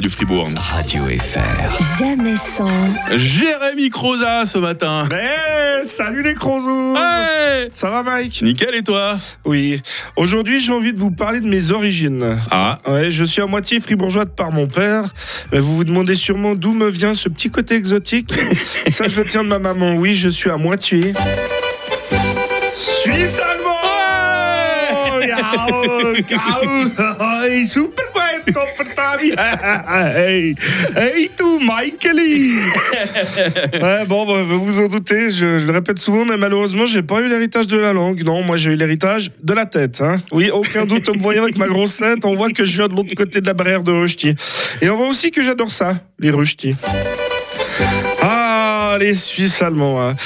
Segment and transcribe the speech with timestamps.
[0.00, 0.48] Du Fribourg.
[0.56, 1.98] Radio FR.
[1.98, 2.66] Jamais sans.
[3.14, 5.02] Jérémy Croza ce matin.
[5.12, 6.94] Eh, salut les crozos
[7.74, 9.82] Ça va Mike Nickel et toi Oui.
[10.16, 12.38] Aujourd'hui j'ai envie de vous parler de mes origines.
[12.50, 15.04] Ah, Ouais, je suis à moitié fribourgeois de par mon père.
[15.52, 18.32] Mais vous vous demandez sûrement d'où me vient ce petit côté exotique.
[18.90, 19.94] Ça je le tiens de ma maman.
[19.96, 21.12] Oui, je suis à moitié.
[22.72, 23.68] Suisse allemand.
[27.44, 28.11] Hey, super
[28.52, 29.32] Koppertabi.
[29.92, 30.54] Hey,
[30.96, 32.52] hey, tout, Michaeli.
[33.82, 37.02] Ouais, bon, bah, vous vous en doutez, je, je le répète souvent, mais malheureusement, j'ai
[37.02, 38.22] pas eu l'héritage de la langue.
[38.24, 40.00] Non, moi, j'ai eu l'héritage de la tête.
[40.00, 40.18] Hein.
[40.32, 42.88] Oui, aucun doute, en me voyant avec ma grosse tête, on voit que je viens
[42.88, 44.34] de l'autre côté de la barrière de Rushti.
[44.80, 46.74] Et on voit aussi que j'adore ça, les Rushti.
[48.94, 50.02] Ah, les Suisses allemands.
[50.06, 50.16] hein.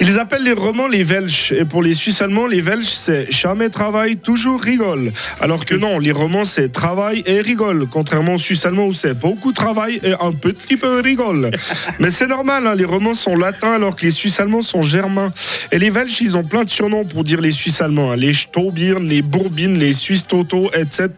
[0.00, 1.52] Ils appellent les romans les Welsh.
[1.52, 5.12] Et pour les Suisses allemands, les Welsh, c'est jamais travaille, toujours rigole.
[5.40, 7.86] Alors que non, les romans, c'est travail et rigole.
[7.90, 11.52] Contrairement aux Suisses allemands où c'est beaucoup travail et un petit peu rigole.
[12.00, 15.32] Mais c'est normal, hein, les romans sont latins alors que les Suisses allemands sont germains.
[15.70, 18.10] Et les Welsh, ils ont plein de surnoms pour dire les Suisses allemands.
[18.12, 18.16] hein.
[18.16, 21.08] Les Staubirn, les Bourbines, les Suisses Toto, etc.,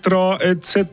[0.43, 0.85] etc.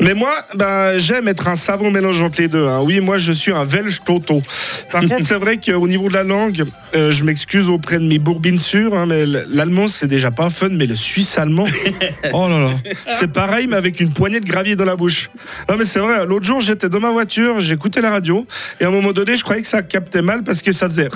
[0.00, 2.66] Mais moi, ben, j'aime être un savant mélange entre les deux.
[2.66, 2.80] hein.
[2.82, 4.42] Oui, moi, je suis un Welsh Toto.
[4.90, 8.18] Par contre, c'est vrai qu'au niveau de la langue, euh, je m'excuse auprès de mes
[8.18, 11.66] bourbines sûres, hein, mais l'allemand, c'est déjà pas fun, mais le suisse allemand,
[12.32, 12.70] oh là là,
[13.18, 15.30] c'est pareil, mais avec une poignée de gravier dans la bouche.
[15.68, 18.46] Non, mais c'est vrai, l'autre jour, j'étais dans ma voiture, j'écoutais la radio,
[18.80, 21.08] et à un moment donné, je croyais que ça captait mal parce que ça faisait.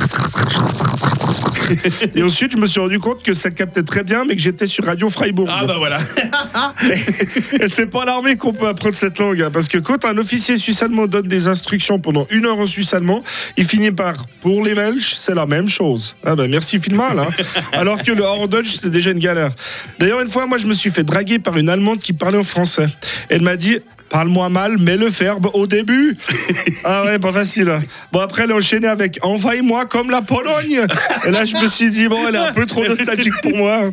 [2.14, 4.66] Et ensuite, je me suis rendu compte que ça captait très bien, mais que j'étais
[4.66, 5.48] sur Radio Freiburg.
[5.50, 5.98] ah bah voilà.
[7.60, 10.56] Et c'est pas l'armée qu'on peut apprendre cette langue, hein, parce que quand un officier
[10.56, 13.22] suisse-allemand donne des instructions pendant une heure en suisse-allemand,
[13.56, 16.14] il finit par pour les Belges, c'est la même chose.
[16.24, 17.28] Ah ben merci Filmal, hein.
[17.72, 19.50] alors que le hors-Dutch c'était déjà une galère.
[19.98, 22.44] D'ailleurs une fois, moi je me suis fait draguer par une Allemande qui parlait en
[22.44, 22.88] français.
[23.28, 23.78] Elle m'a dit.
[24.08, 26.16] Parle-moi mal, mets le verbe au début.
[26.84, 27.80] ah ouais, pas facile.
[28.12, 30.86] Bon, après, elle a enchaîné avec Envahis-moi comme la Pologne.
[31.26, 33.90] Et là, je me suis dit, bon, elle est un peu trop nostalgique pour moi.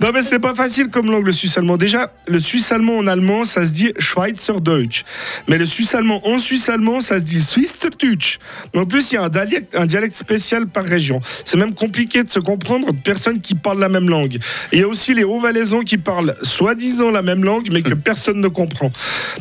[0.00, 1.76] Non, mais c'est pas facile comme langue, le suisse-allemand.
[1.76, 5.04] Déjà, le suisse-allemand en allemand, ça se dit Schweizerdeutsch.
[5.48, 8.38] Mais le suisse-allemand en suisse-allemand, ça se dit Swiss-Deutsch.
[8.74, 11.20] En plus, il y a un dialecte, un dialecte spécial par région.
[11.44, 14.36] C'est même compliqué de se comprendre de personnes qui parlent la même langue.
[14.72, 17.94] Et il y a aussi les hauts-valaisans qui parlent soi-disant la même langue, mais que
[17.94, 18.90] personne ne comprend.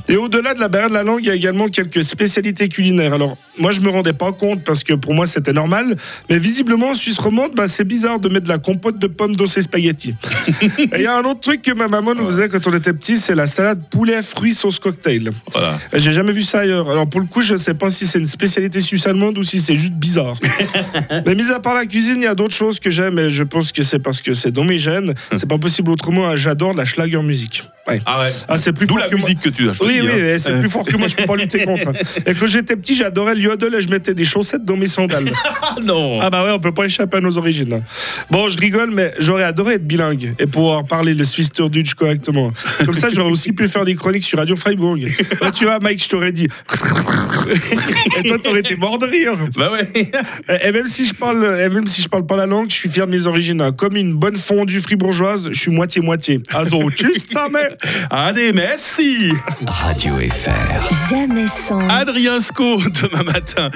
[0.07, 3.17] Et au-delà de la barrière de la langue, il y a également quelques spécialités culinaires.
[3.59, 5.95] Moi, je me rendais pas compte parce que pour moi, c'était normal.
[6.29, 9.35] Mais visiblement, en Suisse romande, bah, c'est bizarre de mettre de la compote de pommes
[9.35, 10.15] dans ses spaghettis.
[10.61, 12.93] Et il y a un autre truc que ma maman nous faisait quand on était
[12.93, 15.29] petit, c'est la salade poulet fruits sauce cocktail.
[15.51, 15.79] Voilà.
[15.93, 16.89] J'ai jamais vu ça ailleurs.
[16.89, 19.75] Alors pour le coup, je sais pas si c'est une spécialité suisse-allemande ou si c'est
[19.75, 20.35] juste bizarre.
[21.25, 23.43] Mais mis à part la cuisine, il y a d'autres choses que j'aime et je
[23.43, 25.13] pense que c'est parce que c'est dans mes gènes.
[25.35, 26.27] C'est pas possible autrement.
[26.27, 26.35] hein.
[26.35, 27.63] J'adore la schlager musique.
[27.87, 28.01] Ouais.
[28.05, 28.31] Ah ouais.
[28.47, 29.25] Ah, c'est plus D'où fort la que moi.
[29.27, 29.99] musique que tu as choisie.
[29.99, 30.35] Oui, oui, hein.
[30.35, 31.91] et c'est plus fort que moi, je peux pas lutter contre.
[32.25, 35.31] Et quand j'étais petit, j'adorais yodel et je mettais des chaussettes dans mes sandales.
[35.65, 36.19] Ah non.
[36.21, 37.81] Ah bah ouais, on peut pas échapper à nos origines.
[38.29, 42.51] Bon, je rigole, mais j'aurais adoré être bilingue et pouvoir parler le Swiss Dutch correctement.
[42.85, 44.99] Comme ça, j'aurais aussi pu faire des chroniques sur Radio Freiburg.
[45.41, 46.47] Là, tu vois, Mike, je t'aurais dit.
[48.17, 49.33] et toi, t'aurais été mort de rire.
[49.55, 50.11] Bah ouais.
[50.65, 52.89] Et même si je parle, et même si je parle pas la langue, je suis
[52.89, 53.71] fier de mes origines.
[53.77, 56.41] Comme une bonne fondue fribourgeoise, je suis moitié moitié.
[56.53, 57.75] Also, tschüss, ça mère.
[58.09, 59.31] Allez, merci.
[59.65, 61.09] Radio FR.
[61.09, 61.87] Jamais sans.
[61.89, 63.69] Adrien Sco demain matin.